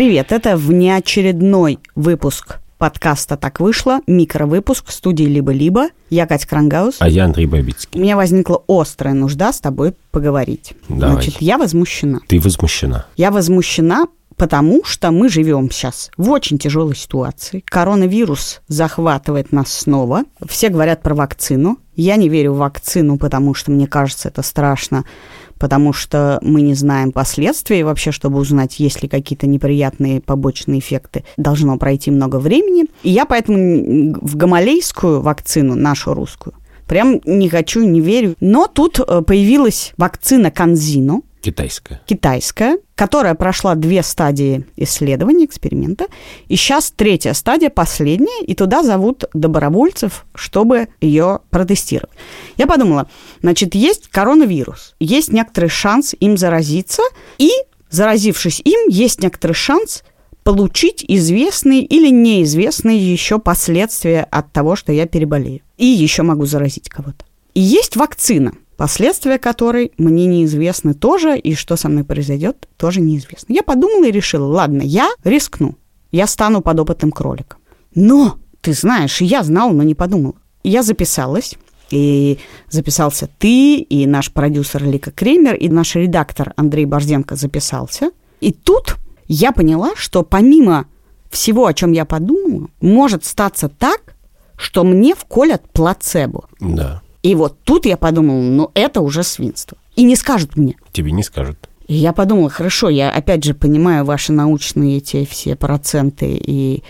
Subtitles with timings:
[0.00, 5.88] Привет, это внеочередной выпуск подкаста «Так вышло», микровыпуск студии «Либо-либо».
[6.08, 6.96] Я Катя Крангаус.
[7.00, 8.00] А я Андрей Бабицкий.
[8.00, 10.72] У меня возникла острая нужда с тобой поговорить.
[10.88, 11.16] Давай.
[11.16, 12.20] Значит, я возмущена.
[12.28, 13.04] Ты возмущена.
[13.18, 17.62] Я возмущена, потому что мы живем сейчас в очень тяжелой ситуации.
[17.66, 20.22] Коронавирус захватывает нас снова.
[20.48, 21.76] Все говорят про вакцину.
[21.94, 25.04] Я не верю в вакцину, потому что мне кажется, это страшно
[25.60, 27.84] потому что мы не знаем последствий.
[27.84, 32.86] вообще, чтобы узнать, есть ли какие-то неприятные побочные эффекты, должно пройти много времени.
[33.02, 36.54] И я поэтому в гамалейскую вакцину, нашу русскую,
[36.88, 38.34] прям не хочу, не верю.
[38.40, 42.00] Но тут э, появилась вакцина Канзино, Китайская.
[42.06, 46.06] Китайская, которая прошла две стадии исследования, эксперимента.
[46.48, 52.16] И сейчас третья стадия, последняя, и туда зовут добровольцев, чтобы ее протестировать.
[52.56, 53.08] Я подумала,
[53.40, 57.02] значит, есть коронавирус, есть некоторый шанс им заразиться,
[57.38, 57.50] и
[57.88, 60.02] заразившись им, есть некоторый шанс
[60.42, 65.60] получить известные или неизвестные еще последствия от того, что я переболею.
[65.76, 67.24] И еще могу заразить кого-то.
[67.54, 73.52] И есть вакцина– последствия которой мне неизвестны тоже, и что со мной произойдет, тоже неизвестно.
[73.52, 75.76] Я подумала и решила, ладно, я рискну,
[76.12, 77.60] я стану подопытным кроликом.
[77.94, 80.32] Но, ты знаешь, я знала, но не подумала.
[80.64, 81.56] Я записалась,
[81.90, 82.38] и
[82.70, 88.12] записался ты, и наш продюсер Лика Кремер, и наш редактор Андрей Борзенко записался.
[88.40, 88.96] И тут
[89.28, 90.86] я поняла, что помимо
[91.30, 94.14] всего, о чем я подумала, может статься так,
[94.56, 96.46] что мне вколят плацебо.
[96.60, 97.02] Да.
[97.22, 99.78] И вот тут я подумала, ну это уже свинство.
[99.96, 100.76] И не скажут мне.
[100.92, 101.68] Тебе не скажут.
[101.86, 106.82] И я подумала, хорошо, я опять же понимаю ваши научные эти все проценты и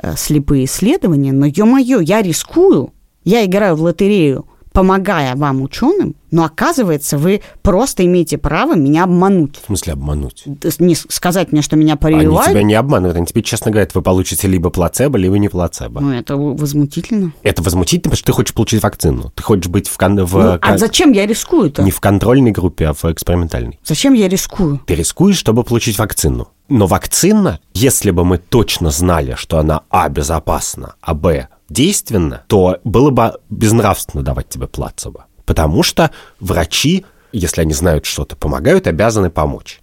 [0.00, 2.92] э, слепые исследования, но, ё-моё, я рискую,
[3.24, 4.46] я играю в лотерею,
[4.78, 9.56] помогая вам, ученым, но оказывается, вы просто имеете право меня обмануть.
[9.60, 10.44] В смысле обмануть?
[10.78, 12.46] Не сказать мне, что меня прививают.
[12.46, 16.00] Они тебя не обманывают, они тебе честно говорят, вы получите либо плацебо, либо не плацебо.
[16.00, 17.32] Ну, это возмутительно.
[17.42, 19.32] Это возмутительно, потому что ты хочешь получить вакцину.
[19.34, 19.96] Ты хочешь быть в...
[19.98, 20.24] Кон...
[20.24, 21.82] в ну, а зачем я рискую-то?
[21.82, 23.80] Не в контрольной группе, а в экспериментальной.
[23.82, 24.80] Зачем я рискую?
[24.86, 26.50] Ты рискуешь, чтобы получить вакцину.
[26.68, 30.08] Но вакцина, если бы мы точно знали, что она а.
[30.08, 35.26] безопасна, а б действенно, то было бы безнравственно давать тебе плацебо.
[35.44, 39.80] Потому что врачи, если они знают что-то, помогают, обязаны помочь.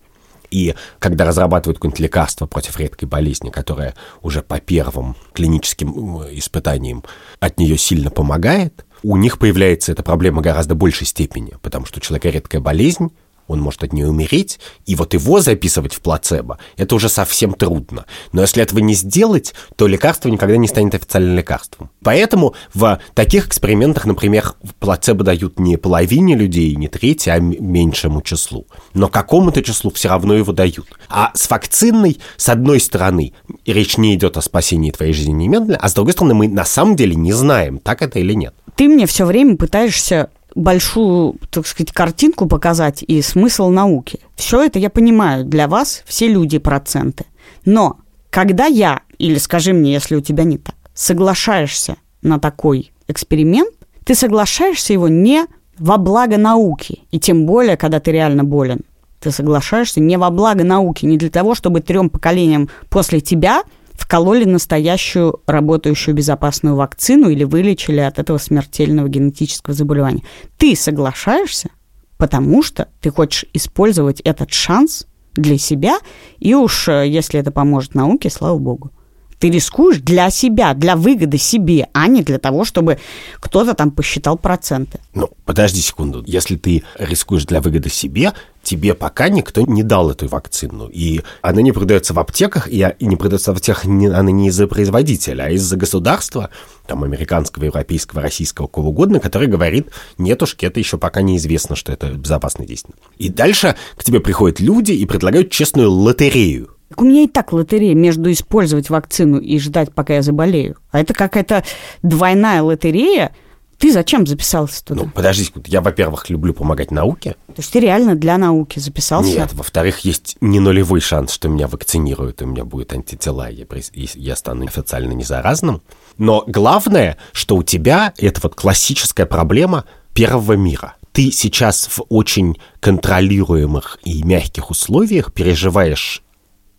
[0.51, 7.03] И когда разрабатывают какое-нибудь лекарство против редкой болезни, которое уже по первым клиническим испытаниям
[7.39, 12.01] от нее сильно помогает, у них появляется эта проблема гораздо большей степени, потому что у
[12.01, 13.11] человека редкая болезнь,
[13.47, 18.05] он может от нее умереть, и вот его записывать в плацебо, это уже совсем трудно.
[18.31, 21.89] Но если этого не сделать, то лекарство никогда не станет официальным лекарством.
[22.03, 28.67] Поэтому в таких экспериментах, например, плацебо дают не половине людей, не трети, а меньшему числу.
[28.93, 30.87] Но какому-то числу все равно его дают.
[31.09, 33.33] А с вакцинной, с одной стороны,
[33.65, 36.95] речь не идет о спасении твоей жизни немедленно, а с другой стороны, мы на самом
[36.95, 38.53] деле не знаем, так это или нет.
[38.75, 44.19] Ты мне все время пытаешься большую, так сказать, картинку показать и смысл науки.
[44.35, 47.25] Все это я понимаю, для вас все люди проценты.
[47.65, 47.97] Но
[48.29, 53.73] когда я, или скажи мне, если у тебя не так, соглашаешься на такой эксперимент,
[54.05, 55.45] ты соглашаешься его не
[55.77, 58.81] во благо науки, и тем более, когда ты реально болен.
[59.19, 63.63] Ты соглашаешься не во благо науки, не для того, чтобы трем поколениям после тебя–
[63.97, 70.23] вкололи настоящую работающую безопасную вакцину или вылечили от этого смертельного генетического заболевания.
[70.57, 71.69] Ты соглашаешься,
[72.17, 75.97] потому что ты хочешь использовать этот шанс для себя,
[76.39, 78.91] и уж э, если это поможет науке, слава богу.
[79.39, 82.99] Ты рискуешь для себя, для выгоды себе, а не для того, чтобы
[83.39, 84.99] кто-то там посчитал проценты.
[85.13, 86.23] Ну, подожди секунду.
[86.25, 90.87] Если ты рискуешь для выгоды себе, тебе пока никто не дал эту вакцину.
[90.87, 95.43] И она не продается в аптеках, и не продается в аптеках она не из-за производителя,
[95.43, 96.49] а из-за государства,
[96.87, 102.09] там, американского, европейского, российского, кого угодно, который говорит, нетушки, это еще пока неизвестно, что это
[102.11, 102.95] безопасно действие.
[103.17, 106.74] И дальше к тебе приходят люди и предлагают честную лотерею.
[106.97, 110.77] У меня и так лотерея между использовать вакцину и ждать, пока я заболею.
[110.91, 111.63] А это какая-то
[112.03, 113.31] двойная лотерея.
[113.77, 115.03] Ты зачем записался туда?
[115.03, 117.35] Ну, подожди, я, во-первых, люблю помогать науке.
[117.47, 119.29] То есть ты реально для науки записался?
[119.29, 123.67] Нет, во-вторых, есть не нулевой шанс, что меня вакцинируют, и у меня будут антитела, и
[124.15, 125.81] я стану официально незаразным.
[126.17, 129.83] Но главное, что у тебя это вот классическая проблема
[130.13, 130.95] первого мира.
[131.11, 136.23] Ты сейчас в очень контролируемых и мягких условиях переживаешь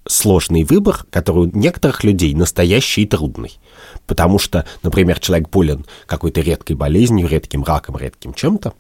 [0.09, 3.59] сложный выбор, который у некоторых людей настоящий и трудный.
[4.07, 8.75] Потому что, например, человек болен какой-то редкой болезнью, редким раком, редким чем-то,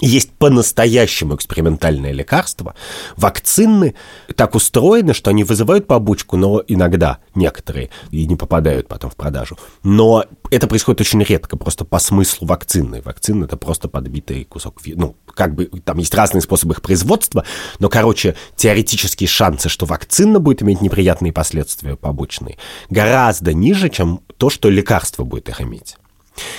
[0.00, 2.74] есть по-настоящему экспериментальное лекарство.
[3.16, 3.94] Вакцины
[4.34, 9.58] так устроены, что они вызывают побочку, но иногда некоторые и не попадают потом в продажу.
[9.82, 13.02] Но это происходит очень редко, просто по смыслу вакцины.
[13.02, 17.44] Вакцина– это просто подбитый кусок, ну, как бы там есть разные способы их производства,
[17.78, 22.58] но, короче, теоретические шансы, что вакцина будет иметь неприятные последствия побочные,
[22.88, 25.96] гораздо ниже, чем то, что лекарство будет их иметь.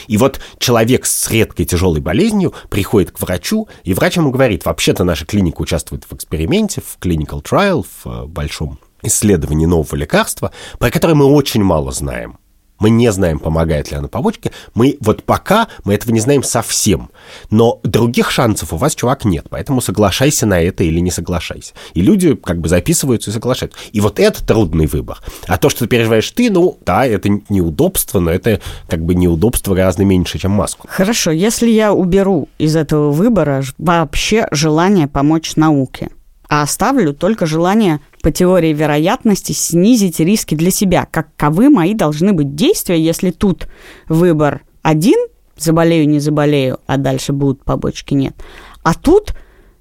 [0.08, 5.04] И вот человек с редкой тяжелой болезнью приходит к врачу, и врач ему говорит, вообще-то
[5.04, 10.92] наша клиника участвует в эксперименте, в clinical trial, в э, большом исследовании нового лекарства, про
[10.92, 12.38] которое мы очень мало знаем.
[12.82, 14.52] Мы не знаем, помогает ли она побочке.
[14.74, 17.12] Мы вот пока мы этого не знаем совсем.
[17.52, 19.46] Но других шансов у вас, чувак, нет.
[19.52, 21.74] Поэтому соглашайся на это или не соглашайся.
[21.94, 23.78] И люди как бы записываются и соглашаются.
[23.92, 25.20] И вот это трудный выбор.
[25.48, 29.76] А то, что ты переживаешь ты, ну, да, это неудобство, но это как бы неудобство
[29.76, 30.88] гораздо меньше, чем маску.
[30.90, 36.10] Хорошо, если я уберу из этого выбора вообще желание помочь науке,
[36.52, 41.08] а оставлю только желание по теории вероятности снизить риски для себя.
[41.10, 43.68] Каковы мои должны быть действия, если тут
[44.08, 45.20] выбор один,
[45.58, 48.36] заболею, не заболею, а дальше будут побочки, нет.
[48.84, 49.34] А тут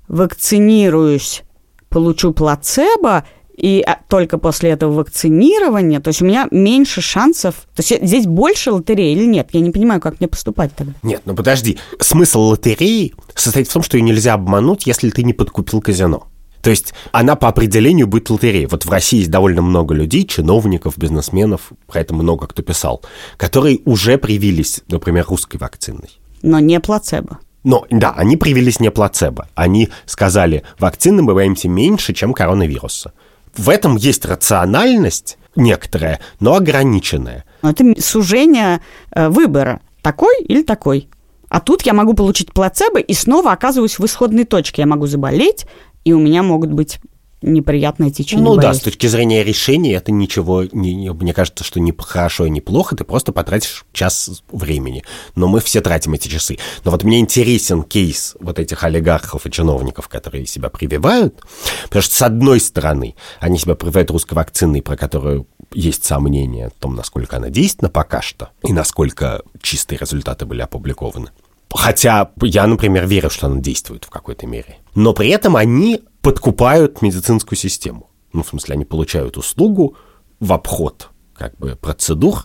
[0.08, 1.42] вакцинируюсь,
[1.88, 3.24] получу плацебо,
[3.60, 8.26] и а, только после этого вакцинирования, то есть у меня меньше шансов, то есть здесь
[8.26, 9.50] больше лотереи или нет?
[9.52, 10.94] Я не понимаю, как мне поступать тогда.
[11.02, 15.34] Нет, ну подожди, смысл лотереи состоит в том, что ее нельзя обмануть, если ты не
[15.34, 16.29] подкупил казино.
[16.62, 18.66] То есть она по определению будет лотереей.
[18.66, 23.02] Вот в России есть довольно много людей, чиновников, бизнесменов, про это много кто писал,
[23.36, 26.18] которые уже привились, например, русской вакциной.
[26.42, 27.38] Но не плацебо.
[27.62, 29.48] Но да, они привились не плацебо.
[29.54, 33.12] Они сказали, вакцины мы боимся меньше, чем коронавируса.
[33.54, 37.44] В этом есть рациональность некоторая, но ограниченная.
[37.62, 38.80] Это сужение
[39.10, 39.80] э, выбора.
[40.02, 41.08] Такой или такой.
[41.50, 44.82] А тут я могу получить плацебо и снова оказываюсь в исходной точке.
[44.82, 45.66] Я могу заболеть,
[46.04, 46.98] и у меня могут быть
[47.42, 48.72] неприятное течение Ну болезни.
[48.72, 52.50] да, с точки зрения решения это ничего, не, не, мне кажется, что не хорошо и
[52.50, 55.04] не плохо, ты просто потратишь час времени.
[55.36, 56.58] Но мы все тратим эти часы.
[56.84, 61.40] Но вот мне интересен кейс вот этих олигархов и чиновников, которые себя прививают,
[61.84, 66.70] потому что с одной стороны они себя прививают русской вакциной, про которую есть сомнения о
[66.70, 71.30] том, насколько она действенна пока что, и насколько чистые результаты были опубликованы.
[71.72, 74.78] Хотя я, например, верю, что она действует в какой-то мере.
[74.94, 78.10] Но при этом они подкупают медицинскую систему.
[78.32, 79.96] Ну, в смысле, они получают услугу
[80.40, 82.44] в обход как бы процедур,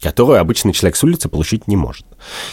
[0.00, 2.06] которую обычный человек с улицы получить не может.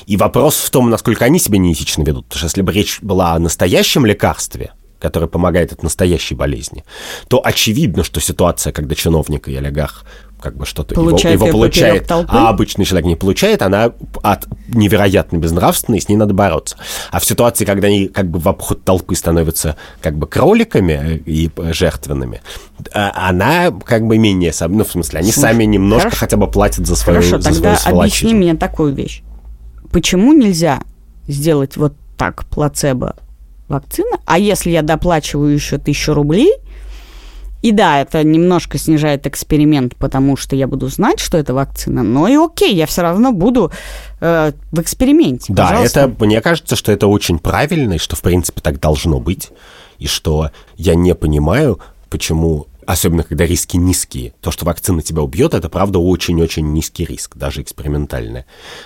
[0.08, 2.26] И вопрос в том, насколько они себя неэтично ведут.
[2.26, 6.84] Потому что если бы речь была о настоящем лекарстве, которое помогает от настоящей болезни,
[7.28, 10.06] то очевидно, что ситуация, когда чиновник и олигарх
[10.44, 16.02] как бы что-то его, его получает, а обычный человек не получает, она от невероятно безнравственной,
[16.02, 16.76] с ней надо бороться.
[17.12, 21.50] А в ситуации, когда они как бы в обход толпы становятся как бы кроликами и
[21.72, 22.42] жертвенными,
[22.94, 26.20] а, она как бы менее, ну, в смысле, они Слушай, сами немножко хорошо.
[26.20, 29.24] хотя бы платят за свою Хорошо, за тогда свою объясни мне такую вещь.
[29.94, 30.82] Почему нельзя
[31.28, 33.16] сделать вот так плацебо
[33.70, 36.52] вакцина, а если я доплачиваю еще тысячу рублей–
[37.64, 42.28] и да, это немножко снижает эксперимент, потому что я буду знать, что это вакцина, но
[42.28, 43.72] и окей, я все равно буду
[44.20, 45.54] э, в эксперименте.
[45.54, 46.00] Да, Пожалуйста.
[46.02, 49.52] это мне кажется, что это очень правильно, и что в принципе так должно быть,
[49.98, 51.80] и что я не понимаю,
[52.10, 54.34] почему особенно когда риски низкие.
[54.42, 58.44] То, что вакцина тебя убьет, это, правда, очень-очень низкий риск, даже экспериментальный.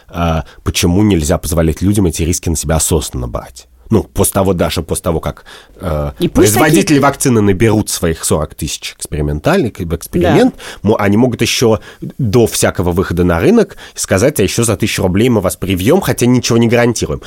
[0.08, 3.68] А почему нельзя позволять людям эти риски на себя осознанно брать?
[3.90, 7.02] Ну, после того, даже после того, как э, производители такие...
[7.02, 10.96] вакцины наберут своих 40 тысяч экспериментальных, эксперимент, да.
[10.98, 11.80] они могут еще
[12.18, 16.26] до всякого выхода на рынок сказать, а еще за тысячу рублей мы вас привьем, хотя
[16.26, 17.22] ничего не гарантируем.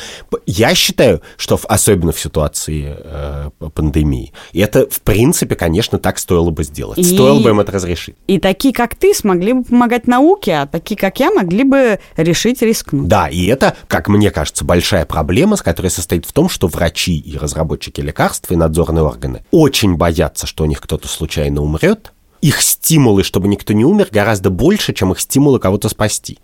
[0.47, 6.51] Я считаю, что в, особенно в ситуации э, пандемии, это, в принципе, конечно, так стоило
[6.51, 6.99] бы сделать.
[6.99, 7.03] И...
[7.03, 8.17] Стоило бы им это разрешить.
[8.27, 12.63] И такие, как ты, смогли бы помогать науке, а такие, как я, могли бы решить
[12.63, 13.09] рискнуть.
[13.09, 17.19] Да, и это, как мне кажется, большая проблема, с которой состоит в том, что врачи
[17.19, 22.13] и разработчики лекарств и надзорные органы очень боятся, что у них кто-то случайно умрет.
[22.41, 26.39] Их стимулы, чтобы никто не умер, гораздо больше, чем их стимулы кого-то спасти.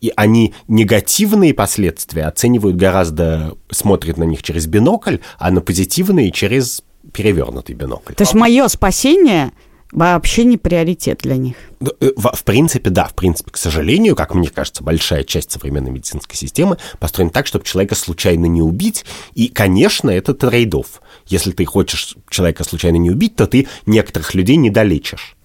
[0.00, 6.82] И они негативные последствия оценивают гораздо, смотрят на них через бинокль, а на позитивные через
[7.12, 8.14] перевернутый бинокль.
[8.14, 9.52] То есть мое спасение
[9.92, 11.56] вообще не приоритет для них.
[11.80, 16.36] Э, в, принципе, да, в принципе, к сожалению, как мне кажется, большая часть современной медицинской
[16.36, 19.04] системы построена так, чтобы человека случайно не убить.
[19.34, 21.02] И, конечно, это трейдов.
[21.26, 25.36] Если ты хочешь человека случайно не убить, то ты некоторых людей не долечишь.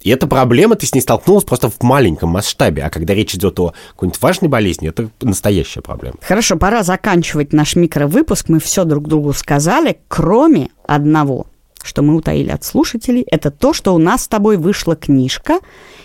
[0.00, 2.82] И эта проблема, ты с ней столкнулась просто в маленьком масштабе.
[2.82, 6.16] А когда речь идет о какой-нибудь важной болезни, это настоящая проблема.
[6.22, 8.48] Хорошо, пора заканчивать наш микровыпуск.
[8.48, 11.46] Мы все друг другу сказали, кроме одного,
[11.82, 13.24] что мы утаили от слушателей.
[13.30, 15.60] Это то, что у нас с тобой вышла книжка,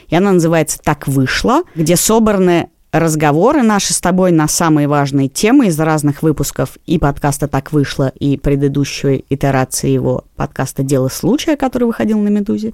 [0.07, 5.67] и она называется «Так вышло», где собраны разговоры наши с тобой на самые важные темы
[5.67, 11.85] из разных выпусков и подкаста «Так вышло», и предыдущей итерации его подкаста «Дело случая», который
[11.85, 12.73] выходил на «Медузе».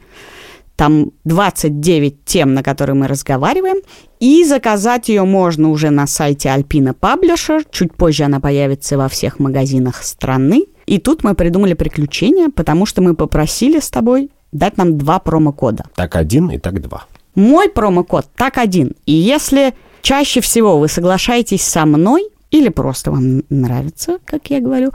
[0.75, 3.77] Там 29 тем, на которые мы разговариваем.
[4.19, 7.63] И заказать ее можно уже на сайте Alpina Publisher.
[7.69, 10.65] Чуть позже она появится во всех магазинах страны.
[10.85, 15.85] И тут мы придумали приключения, потому что мы попросили с тобой дать нам два промокода.
[15.95, 17.05] Так один и так два.
[17.35, 18.95] Мой промокод так один.
[19.05, 24.91] И если чаще всего вы соглашаетесь со мной, или просто вам нравится, как я говорю,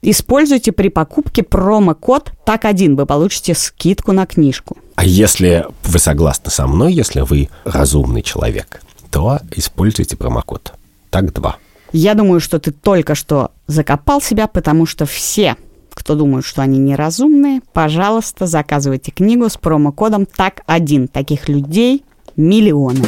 [0.00, 4.76] используйте при покупке промокод так один, вы получите скидку на книжку.
[4.94, 8.80] А если вы согласны со мной, если вы разумный человек,
[9.10, 10.72] то используйте промокод
[11.10, 11.56] так два.
[11.92, 15.56] Я думаю, что ты только что закопал себя, потому что все,
[15.92, 21.08] кто думают, что они неразумные, пожалуйста, заказывайте книгу с промокодом так один.
[21.08, 22.04] Таких людей
[22.36, 23.04] миллионы.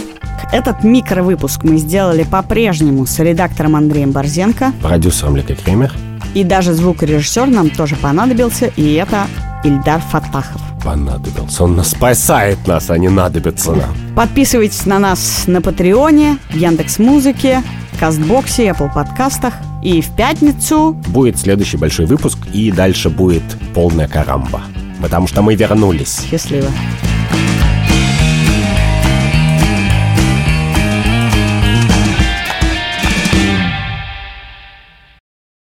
[0.52, 4.72] Этот микровыпуск мы сделали по-прежнему с редактором Андреем Борзенко.
[4.82, 5.92] Продюсером Ликой Кремер.
[6.34, 9.26] И даже звукорежиссер нам тоже понадобился, и это
[9.64, 10.60] Ильдар Фатахов.
[10.82, 11.64] Понадобился.
[11.64, 13.94] Он нас спасает нас, а не надобится нам.
[14.16, 17.62] Подписывайтесь на нас на Патреоне, в Яндекс Музыке,
[18.02, 19.54] Кастбоксе, Apple подкастах.
[19.80, 20.96] И в пятницу...
[21.06, 23.44] Будет следующий большой выпуск, и дальше будет
[23.74, 24.62] полная карамба.
[25.00, 26.20] Потому что мы вернулись.
[26.28, 26.66] Счастливо.